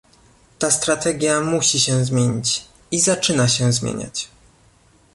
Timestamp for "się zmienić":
1.79-2.65